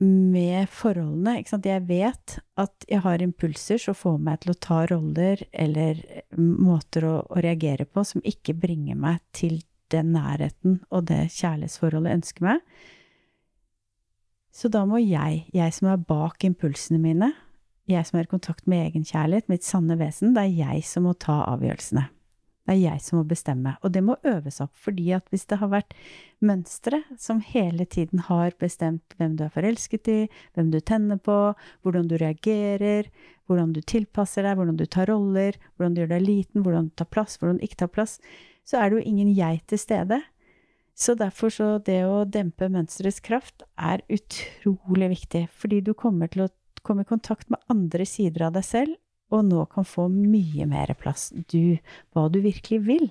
med 0.00 0.70
forholdene. 0.70 1.42
Jeg 1.42 1.84
vet 1.88 2.38
at 2.58 2.86
jeg 2.88 3.02
har 3.04 3.22
impulser 3.22 3.82
som 3.82 3.98
får 3.98 4.16
meg 4.22 4.40
til 4.42 4.54
å 4.54 4.60
ta 4.68 4.80
roller 4.90 5.44
eller 5.52 6.00
måter 6.38 7.06
å, 7.08 7.14
å 7.26 7.44
reagere 7.44 7.84
på 7.84 8.06
som 8.06 8.24
ikke 8.24 8.56
bringer 8.56 8.96
meg 8.98 9.20
til 9.36 9.60
den 9.92 10.14
nærheten 10.14 10.80
og 10.88 11.08
det 11.10 11.26
kjærlighetsforholdet 11.34 12.10
jeg 12.10 12.22
ønsker 12.22 12.48
meg. 12.48 12.66
Så 14.52 14.68
da 14.72 14.84
må 14.88 15.00
jeg, 15.00 15.46
jeg 15.52 15.74
som 15.74 15.88
er 15.88 16.00
bak 16.08 16.44
impulsene 16.44 17.00
mine, 17.00 17.32
jeg 17.88 18.06
som 18.06 18.18
er 18.18 18.26
i 18.26 18.30
kontakt 18.30 18.68
med 18.68 18.84
egenkjærlighet, 18.86 19.48
mitt 19.50 19.64
sanne 19.66 19.96
vesen, 20.00 20.34
det 20.36 20.44
er 20.44 20.58
jeg 20.68 20.84
som 20.86 21.08
må 21.08 21.14
ta 21.18 21.40
avgjørelsene. 21.54 22.04
Det 22.62 22.76
er 22.76 22.78
jeg 22.78 23.02
som 23.02 23.18
må 23.18 23.24
bestemme. 23.26 23.72
Og 23.82 23.90
det 23.94 24.04
må 24.06 24.14
øves 24.28 24.60
opp, 24.62 24.72
fordi 24.78 25.08
at 25.16 25.26
hvis 25.32 25.48
det 25.50 25.58
har 25.58 25.72
vært 25.72 25.96
mønstre 26.44 27.00
som 27.18 27.40
hele 27.42 27.86
tiden 27.90 28.22
har 28.28 28.54
bestemt 28.62 29.16
hvem 29.18 29.34
du 29.38 29.44
er 29.48 29.54
forelsket 29.54 30.10
i, 30.12 30.18
hvem 30.54 30.70
du 30.70 30.78
tenner 30.78 31.18
på, 31.18 31.38
hvordan 31.82 32.06
du 32.10 32.14
reagerer, 32.22 33.10
hvordan 33.50 33.74
du 33.74 33.82
tilpasser 33.82 34.46
deg, 34.46 34.54
hvordan 34.58 34.78
du 34.78 34.86
tar 34.86 35.10
roller, 35.10 35.58
hvordan 35.74 35.96
du 35.96 36.04
gjør 36.04 36.14
deg 36.14 36.26
liten, 36.28 36.62
hvordan 36.62 36.88
du 36.90 36.94
tar 37.02 37.10
plass, 37.10 37.34
hvordan 37.40 37.58
du 37.58 37.66
ikke 37.66 37.82
tar 37.82 37.92
plass, 37.98 38.20
så 38.62 38.78
er 38.78 38.90
det 38.90 39.00
jo 39.00 39.10
ingen 39.10 39.34
jeg 39.34 39.64
til 39.66 39.82
stede. 39.82 40.22
Så 40.94 41.16
derfor 41.18 41.50
så 41.50 41.68
det 41.82 42.02
å 42.06 42.22
dempe 42.28 42.68
mønsterets 42.70 43.22
kraft 43.24 43.64
er 43.74 44.04
utrolig 44.12 45.08
viktig, 45.16 45.46
fordi 45.50 45.80
du 45.82 45.96
kommer 45.98 46.30
til 46.30 46.46
å 46.46 46.52
komme 46.86 47.02
i 47.02 47.08
kontakt 47.08 47.50
med 47.50 47.62
andre 47.72 48.06
sider 48.06 48.46
av 48.48 48.54
deg 48.54 48.66
selv, 48.66 48.98
og 49.32 49.46
nå 49.48 49.64
kan 49.72 49.86
få 49.88 50.08
mye 50.12 50.66
mer 50.68 50.92
plass. 51.00 51.30
Du, 51.50 51.78
hva 52.12 52.28
du 52.32 52.42
virkelig 52.44 52.82
vil. 52.86 53.08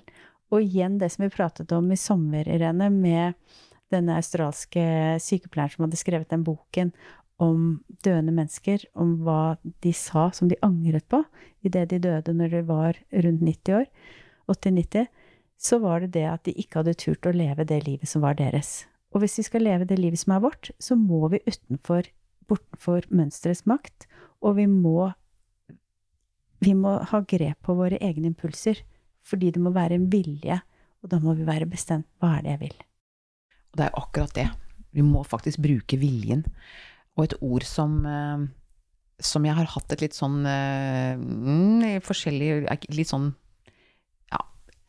Og 0.52 0.62
igjen 0.62 0.98
det 1.00 1.10
som 1.14 1.24
vi 1.24 1.32
pratet 1.34 1.72
om 1.74 1.88
i 1.92 1.98
sommer, 1.98 2.48
Irene, 2.48 2.90
med 2.92 3.38
denne 3.92 4.16
australske 4.20 4.84
sykepleieren 5.20 5.74
som 5.74 5.86
hadde 5.86 6.00
skrevet 6.00 6.30
den 6.32 6.44
boken 6.46 6.92
om 7.42 7.82
døende 8.04 8.32
mennesker, 8.34 8.84
om 8.94 9.16
hva 9.24 9.56
de 9.84 9.92
sa 9.96 10.28
som 10.36 10.48
de 10.48 10.58
angret 10.64 11.08
på 11.10 11.22
idet 11.66 11.88
de 11.90 11.98
døde 12.04 12.34
når 12.36 12.54
de 12.54 12.62
var 12.68 13.00
rundt 13.24 13.42
90 13.42 13.80
år, 13.80 13.90
80-90 14.52 15.10
så 15.62 15.78
var 15.82 16.02
det 16.02 16.12
det 16.16 16.26
at 16.26 16.42
de 16.46 16.54
ikke 16.58 16.80
hadde 16.80 16.98
turt 16.98 17.28
å 17.28 17.34
leve 17.34 17.66
det 17.68 17.84
livet 17.86 18.10
som 18.10 18.24
var 18.24 18.34
deres. 18.38 18.82
Og 19.14 19.22
hvis 19.22 19.38
vi 19.38 19.46
skal 19.46 19.66
leve 19.66 19.86
det 19.86 19.98
livet 20.00 20.18
som 20.22 20.34
er 20.34 20.42
vårt, 20.42 20.72
så 20.82 20.96
må 20.98 21.28
vi 21.32 21.42
utenfor, 21.46 22.08
bortenfor 22.50 23.06
mønsterets 23.14 23.64
makt, 23.70 24.08
og 24.42 24.56
vi 24.58 24.66
må, 24.66 25.12
vi 26.62 26.74
må 26.78 26.96
ha 27.10 27.20
grep 27.28 27.58
på 27.66 27.76
våre 27.78 27.98
egne 28.02 28.30
impulser, 28.30 28.80
fordi 29.26 29.52
det 29.54 29.62
må 29.62 29.72
være 29.74 29.98
en 29.98 30.08
vilje, 30.12 30.60
og 31.02 31.10
da 31.10 31.18
må 31.22 31.34
vi 31.38 31.46
være 31.46 31.68
bestemt 31.70 32.08
hva 32.22 32.36
er 32.36 32.46
det 32.46 32.54
jeg 32.54 32.62
vil. 32.62 32.80
Og 33.72 33.78
det 33.80 33.86
er 33.86 33.98
akkurat 33.98 34.34
det. 34.38 34.48
Vi 34.92 35.04
må 35.06 35.22
faktisk 35.26 35.62
bruke 35.64 35.98
viljen. 35.98 36.44
Og 37.16 37.26
et 37.26 37.36
ord 37.42 37.64
som, 37.66 38.02
eh, 38.06 38.44
som 39.20 39.44
jeg 39.46 39.56
har 39.56 39.70
hatt 39.74 39.94
et 39.94 40.04
litt 40.04 40.16
sånn 40.16 40.44
eh, 40.48 41.16
mm, 41.16 42.02
forskjellig 42.04 42.66
Litt 42.92 43.10
sånn 43.10 43.32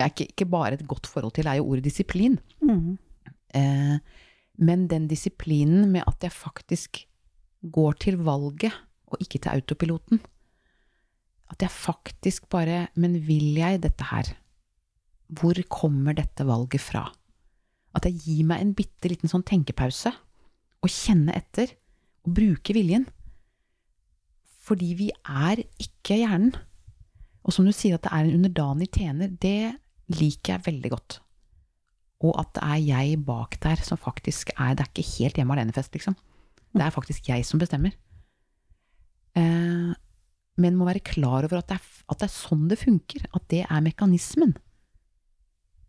er 0.04 0.12
ikke, 0.12 0.30
ikke, 0.32 0.50
bare 0.50 0.78
et 0.78 0.86
godt 0.90 1.08
forhold 1.10 1.36
til, 1.38 1.48
er 1.48 1.60
jo 1.60 1.70
ordet 1.72 1.86
disiplin. 1.88 2.38
Mm. 2.64 2.98
Eh, 3.56 3.98
men 4.64 4.88
den 4.92 5.08
disiplinen 5.10 5.90
med 5.92 6.06
at 6.10 6.26
jeg 6.26 6.36
faktisk 6.36 7.04
går 7.74 8.00
til 8.04 8.20
valget, 8.26 8.74
og 9.08 9.22
ikke 9.22 9.40
til 9.40 9.54
autopiloten. 9.54 10.22
At 11.54 11.62
jeg 11.62 11.72
faktisk 11.74 12.50
bare 12.50 12.88
Men 12.98 13.20
vil 13.28 13.54
jeg 13.60 13.84
dette 13.84 14.10
her? 14.10 14.34
Hvor 15.34 15.58
kommer 15.70 16.18
dette 16.18 16.46
valget 16.46 16.82
fra? 16.82 17.08
At 17.94 18.06
jeg 18.10 18.20
gir 18.26 18.46
meg 18.50 18.62
en 18.62 18.74
bitte 18.78 19.10
liten 19.10 19.30
sånn 19.30 19.46
tenkepause, 19.46 20.12
og 20.84 20.92
kjenner 20.92 21.38
etter, 21.38 21.72
og 22.26 22.34
bruker 22.38 22.78
viljen. 22.78 23.06
Fordi 24.64 24.94
vi 24.98 25.10
er 25.24 25.62
ikke 25.82 26.20
hjernen. 26.20 26.54
Og 27.44 27.56
som 27.56 27.68
du 27.68 27.74
sier 27.76 27.98
at 27.98 28.06
det 28.06 28.14
er 28.14 28.28
en 28.28 28.38
underdanig 28.40 28.90
tjener, 28.94 29.30
det 29.30 29.76
liker 30.14 30.56
jeg 30.56 30.66
veldig 30.68 30.94
godt. 30.94 31.20
Og 32.24 32.38
at 32.40 32.54
det 32.56 32.64
er 32.64 32.82
jeg 32.88 33.20
bak 33.28 33.58
der 33.64 33.82
som 33.84 34.00
faktisk 34.00 34.54
er 34.56 34.76
Det 34.76 34.86
er 34.86 34.92
ikke 34.92 35.10
helt 35.18 35.40
hjemme 35.40 35.58
alene-fest, 35.58 35.94
liksom. 35.94 36.16
Det 36.74 36.82
er 36.82 36.94
faktisk 36.96 37.30
jeg 37.30 37.46
som 37.46 37.60
bestemmer. 37.62 37.94
Eh, 39.36 39.92
men 40.60 40.78
må 40.78 40.86
være 40.86 41.04
klar 41.06 41.48
over 41.48 41.60
at 41.60 41.72
det, 41.72 41.80
er, 41.80 41.92
at 42.12 42.22
det, 42.22 42.30
er, 42.30 42.34
sånn 42.34 42.68
det 42.70 42.80
funker. 42.82 43.26
At 43.34 43.48
det 43.54 43.64
er 43.66 43.86
mekanismen. 43.86 44.56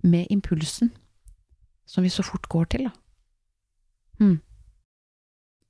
Med 0.04 0.28
impulsen. 0.33 0.92
Som 1.88 2.06
vi 2.06 2.12
så 2.12 2.25
fort 2.25 2.49
går 2.52 2.71
til, 2.73 2.88
da. 2.88 2.94
Hmm. 4.21 4.38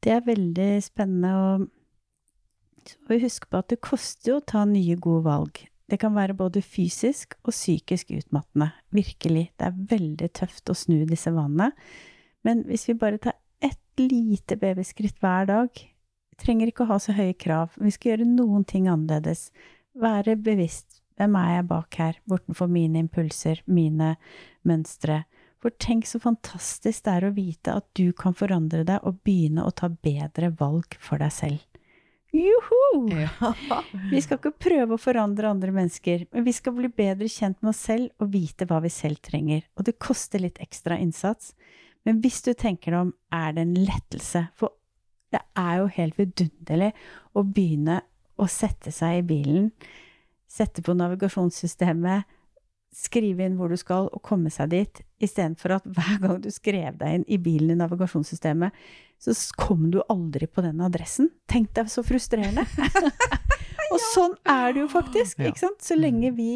Det 0.04 0.12
er 0.12 0.26
veldig 0.26 0.70
spennende 0.84 1.30
å 1.34 3.16
huske 3.18 3.48
på 3.48 3.62
at 3.62 3.70
det 3.72 3.80
koster 3.82 4.34
jo 4.34 4.40
å 4.40 4.44
ta 4.44 4.66
nye, 4.68 4.98
gode 5.00 5.24
valg. 5.26 5.62
Det 5.90 5.98
kan 6.00 6.14
være 6.16 6.36
både 6.36 6.62
fysisk 6.64 7.34
og 7.42 7.52
psykisk 7.52 8.12
utmattende. 8.14 8.70
Virkelig. 8.94 9.48
Det 9.58 9.68
er 9.68 9.80
veldig 9.94 10.28
tøft 10.36 10.70
å 10.70 10.76
snu 10.76 11.02
disse 11.08 11.32
vanene. 11.34 11.72
Men 12.44 12.62
hvis 12.68 12.86
vi 12.88 12.98
bare 13.00 13.20
tar 13.20 13.36
ett 13.64 13.80
lite 14.00 14.58
babyskritt 14.60 15.20
hver 15.22 15.46
dag 15.48 15.70
Vi 15.72 15.93
trenger 16.40 16.70
ikke 16.70 16.84
å 16.84 16.92
ha 16.92 16.98
så 17.02 17.14
høye 17.16 17.36
krav. 17.38 17.74
Vi 17.80 17.92
skal 17.94 18.14
gjøre 18.14 18.28
noen 18.28 18.66
ting 18.68 18.88
annerledes. 18.90 19.48
Være 19.94 20.36
bevisst. 20.40 21.00
Hvem 21.14 21.36
er 21.38 21.50
jeg 21.52 21.66
bak 21.70 21.96
her, 22.00 22.16
bortenfor 22.26 22.70
mine 22.70 22.98
impulser, 23.04 23.60
mine 23.70 24.16
mønstre? 24.66 25.22
For 25.62 25.72
tenk 25.80 26.08
så 26.10 26.18
fantastisk 26.20 27.06
det 27.06 27.12
er 27.12 27.28
å 27.28 27.34
vite 27.36 27.76
at 27.78 27.86
du 27.96 28.10
kan 28.12 28.34
forandre 28.36 28.82
deg 28.84 29.06
og 29.06 29.22
begynne 29.24 29.64
å 29.64 29.72
ta 29.72 29.88
bedre 29.88 30.50
valg 30.58 30.98
for 31.00 31.22
deg 31.22 31.32
selv. 31.32 31.62
Joho! 32.34 32.80
Ja. 33.14 33.52
Vi 34.10 34.20
skal 34.20 34.40
ikke 34.40 34.52
prøve 34.58 34.96
å 34.96 35.00
forandre 35.00 35.52
andre 35.54 35.70
mennesker, 35.72 36.26
men 36.34 36.44
vi 36.44 36.52
skal 36.52 36.74
bli 36.74 36.90
bedre 36.90 37.30
kjent 37.30 37.60
med 37.62 37.70
oss 37.70 37.84
selv 37.86 38.10
og 38.18 38.32
vite 38.34 38.66
hva 38.66 38.80
vi 38.82 38.90
selv 38.90 39.22
trenger. 39.22 39.62
Og 39.78 39.86
det 39.86 40.00
koster 40.02 40.42
litt 40.42 40.58
ekstra 40.62 40.98
innsats, 40.98 41.54
men 42.04 42.18
hvis 42.20 42.42
du 42.44 42.50
tenker 42.52 42.92
deg 42.92 43.06
om, 43.06 43.12
er 43.32 43.54
det 43.54 43.64
en 43.64 43.76
lettelse. 43.86 44.48
For 44.58 44.74
det 45.34 45.42
er 45.58 45.80
jo 45.82 45.90
helt 45.96 46.18
vidunderlig 46.20 46.92
å 47.34 47.44
begynne 47.46 48.00
å 48.40 48.46
sette 48.50 48.92
seg 48.94 49.20
i 49.20 49.26
bilen, 49.26 49.68
sette 50.50 50.82
på 50.84 50.94
navigasjonssystemet, 50.96 52.30
skrive 52.94 53.42
inn 53.42 53.56
hvor 53.58 53.72
du 53.72 53.78
skal, 53.78 54.06
og 54.14 54.22
komme 54.26 54.52
seg 54.54 54.70
dit, 54.70 55.00
istedenfor 55.22 55.80
at 55.80 55.88
hver 55.96 56.20
gang 56.22 56.38
du 56.42 56.50
skrev 56.54 57.00
deg 57.00 57.18
inn 57.18 57.26
i 57.26 57.40
bilen 57.42 57.74
i 57.74 57.78
navigasjonssystemet, 57.80 58.74
så 59.18 59.34
kom 59.58 59.88
du 59.90 60.00
aldri 60.12 60.46
på 60.46 60.62
den 60.62 60.82
adressen. 60.84 61.30
Tenk 61.50 61.72
deg 61.74 61.90
så 61.90 62.04
frustrerende! 62.06 62.66
og 63.92 63.98
sånn 64.12 64.36
er 64.46 64.74
det 64.74 64.84
jo 64.84 64.88
faktisk, 64.92 65.42
ikke 65.42 65.64
sant? 65.64 65.82
Så 65.82 65.98
lenge 65.98 66.30
mm. 66.30 66.38
vi 66.38 66.50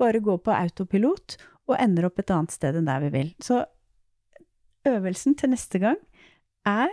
bare 0.00 0.22
går 0.24 0.40
på 0.46 0.54
autopilot 0.54 1.36
og 1.68 1.76
ender 1.78 2.08
opp 2.08 2.20
et 2.22 2.32
annet 2.32 2.54
sted 2.54 2.78
enn 2.78 2.88
der 2.88 3.04
vi 3.04 3.12
vil. 3.12 3.32
Så 3.42 3.62
øvelsen 4.88 5.36
til 5.38 5.52
neste 5.52 5.80
gang 5.82 5.98
er 6.68 6.92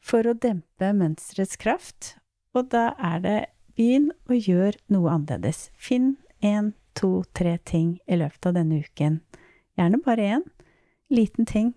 for 0.00 0.26
å 0.26 0.34
dempe 0.34 0.92
mønsterets 0.96 1.58
kraft, 1.60 2.14
og 2.56 2.70
da 2.72 2.90
er 2.98 3.24
det 3.24 3.38
begynn 3.76 4.10
å 4.28 4.36
gjøre 4.36 4.80
noe 4.92 5.12
annerledes. 5.14 5.68
Finn 5.76 6.16
én, 6.44 6.72
to, 6.98 7.22
tre 7.36 7.56
ting 7.64 7.98
i 8.10 8.18
løpet 8.18 8.50
av 8.50 8.56
denne 8.58 8.80
uken. 8.84 9.20
Gjerne 9.78 10.00
bare 10.04 10.32
én 10.36 10.46
liten 11.10 11.46
ting 11.46 11.72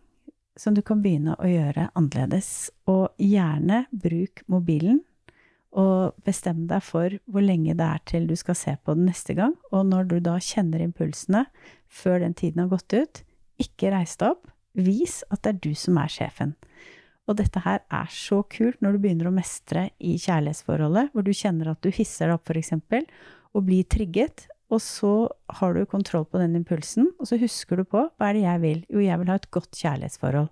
som 0.59 0.75
du 0.75 0.81
kan 0.85 1.01
begynne 1.01 1.35
å 1.39 1.49
gjøre 1.49 1.89
annerledes. 1.97 2.71
Og 2.89 3.13
gjerne 3.21 3.85
bruk 3.91 4.43
mobilen, 4.51 5.01
og 5.73 6.13
bestem 6.25 6.67
deg 6.69 6.83
for 6.85 7.15
hvor 7.25 7.41
lenge 7.41 7.73
det 7.77 7.85
er 7.85 8.01
til 8.05 8.27
du 8.29 8.35
skal 8.37 8.57
se 8.57 8.75
på 8.77 8.93
den 8.97 9.07
neste 9.09 9.33
gang. 9.37 9.55
Og 9.73 9.87
når 9.89 10.09
du 10.11 10.17
da 10.21 10.37
kjenner 10.37 10.83
impulsene 10.85 11.47
før 11.89 12.21
den 12.21 12.35
tiden 12.37 12.65
har 12.65 12.73
gått 12.75 12.93
ut, 12.93 13.23
ikke 13.61 13.93
reis 13.93 14.17
deg 14.19 14.35
opp. 14.35 14.51
Vis 14.73 15.21
at 15.29 15.43
det 15.45 15.53
er 15.53 15.63
du 15.65 15.73
som 15.77 15.97
er 16.01 16.09
sjefen. 16.09 16.53
Og 17.29 17.37
dette 17.39 17.61
her 17.63 17.83
er 17.87 18.09
så 18.11 18.41
kult 18.51 18.81
når 18.83 18.95
du 18.95 19.03
begynner 19.05 19.29
å 19.29 19.35
mestre 19.35 19.87
i 20.03 20.17
kjærlighetsforholdet, 20.19 21.13
hvor 21.13 21.23
du 21.23 21.31
kjenner 21.31 21.71
at 21.71 21.83
du 21.83 21.93
hisser 21.93 22.27
deg 22.27 22.35
opp, 22.35 22.51
eksempel, 22.51 23.05
og 23.53 23.67
blir 23.69 23.87
trigget, 23.87 24.47
og 24.73 24.81
så 24.81 25.13
har 25.59 25.75
du 25.75 25.85
kontroll 25.87 26.25
på 26.25 26.41
den 26.41 26.57
impulsen, 26.57 27.11
og 27.21 27.29
så 27.29 27.37
husker 27.39 27.79
du 27.79 27.85
på 27.87 28.07
hva 28.09 28.29
er 28.29 28.35
det 28.35 28.43
jeg 28.43 28.63
vil? 28.63 28.81
Jo, 28.89 29.03
jeg 29.05 29.21
vil 29.21 29.31
ha 29.31 29.37
et 29.39 29.51
godt 29.53 29.77
kjærlighetsforhold. 29.77 30.49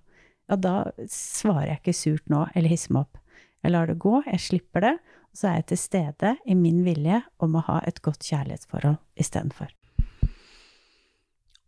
Ja, 0.51 0.57
da 0.59 0.75
svarer 1.11 1.73
jeg 1.73 1.81
ikke 1.81 1.97
surt 1.97 2.31
nå, 2.31 2.45
eller 2.55 2.71
hisser 2.71 2.95
meg 2.95 3.07
opp. 3.07 3.19
Jeg 3.61 3.73
lar 3.73 3.89
det 3.89 3.99
gå, 4.01 4.13
jeg 4.25 4.43
slipper 4.45 4.85
det, 4.85 4.93
og 5.31 5.39
så 5.39 5.49
er 5.49 5.59
jeg 5.59 5.67
til 5.71 5.81
stede 5.81 6.33
i 6.49 6.57
min 6.59 6.81
vilje 6.85 7.21
om 7.43 7.55
å 7.55 7.65
ha 7.67 7.77
et 7.87 8.01
godt 8.03 8.23
kjærlighetsforhold 8.27 8.97
istedenfor. 9.19 9.71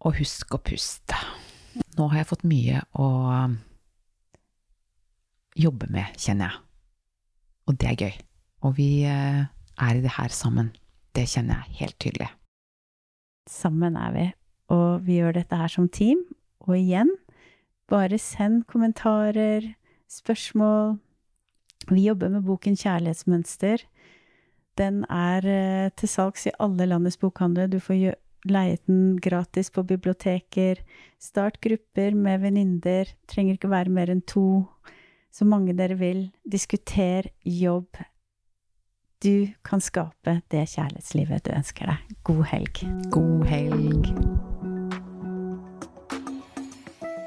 Og 0.03 0.17
husk 0.19 0.55
å 0.55 0.60
puste. 0.63 1.19
Nå 1.98 2.10
har 2.12 2.22
jeg 2.22 2.31
fått 2.33 2.48
mye 2.48 2.81
å 3.00 3.07
jobbe 5.60 5.89
med, 5.93 6.15
kjenner 6.17 6.51
jeg. 6.51 6.62
Og 7.67 7.77
det 7.79 7.89
er 7.89 8.00
gøy. 8.00 8.15
Og 8.63 8.77
vi 8.77 8.88
eh, 9.07 9.43
er 9.43 9.98
i 9.98 10.03
det 10.03 10.15
her 10.17 10.33
sammen. 10.33 10.72
Det 11.15 11.27
kjenner 11.29 11.62
jeg 11.62 11.79
helt 11.83 12.00
tydelig. 12.01 12.29
Sammen 13.50 13.98
er 14.00 14.12
vi, 14.15 14.25
og 14.72 15.03
vi 15.05 15.19
gjør 15.19 15.36
dette 15.38 15.57
her 15.60 15.72
som 15.72 15.89
team. 15.91 16.24
Og 16.63 16.77
igjen, 16.77 17.12
bare 17.91 18.17
send 18.19 18.63
kommentarer, 18.72 19.74
spørsmål. 20.10 20.98
Vi 21.91 22.05
jobber 22.07 22.31
med 22.31 22.45
boken 22.48 22.77
Kjærlighetsmønster. 22.79 23.83
Den 24.79 25.03
er 25.12 25.45
eh, 25.45 25.89
til 26.00 26.10
salgs 26.10 26.48
i 26.48 26.55
alle 26.63 26.88
landets 26.88 27.19
bokhandler. 27.19 27.67
Du 27.67 27.79
får 27.83 28.15
leie 28.50 28.79
den 28.88 29.17
gratis 29.22 29.69
på 29.69 29.83
biblioteker. 29.83 30.79
Start 31.22 31.60
grupper 31.62 32.15
med 32.15 32.41
venninner. 32.41 33.12
Trenger 33.27 33.60
ikke 33.60 33.72
være 33.72 33.93
mer 33.93 34.12
enn 34.13 34.24
to. 34.27 34.65
Så 35.34 35.46
mange 35.50 35.74
dere 35.74 35.98
vil. 35.98 36.28
Diskuter, 36.46 37.30
jobb, 37.46 37.98
du 39.24 39.48
kan 39.63 39.82
skape 39.82 40.42
det 40.52 40.66
kjærlighetslivet 40.74 41.46
du 41.46 41.54
ønsker 41.56 41.88
deg. 41.90 42.16
God 42.28 42.44
helg. 42.52 42.82
God 43.13 43.46
helg. 43.48 44.10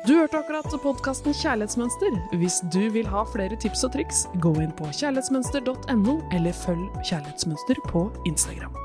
Du 0.07 0.13
hørte 0.15 0.39
akkurat 0.39 0.69
podkasten 0.83 1.35
Kjærlighetsmønster. 1.35 2.15
Hvis 2.39 2.61
du 2.71 2.85
vil 2.95 3.09
ha 3.11 3.25
flere 3.33 3.57
tips 3.59 3.83
og 3.89 3.97
triks, 3.97 4.27
gå 4.45 4.53
inn 4.63 4.75
på 4.77 4.87
kjærlighetsmønster.no, 4.93 6.19
eller 6.37 6.55
følg 6.55 6.85
Kjærlighetsmønster 7.01 7.81
på 7.89 8.07
Instagram. 8.29 8.77